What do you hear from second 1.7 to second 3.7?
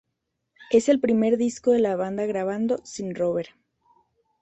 de la banda grabado sin "Rober".